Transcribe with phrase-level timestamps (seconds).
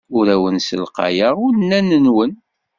[0.17, 2.33] Ur awen-ssalqayeɣ unan-nwen.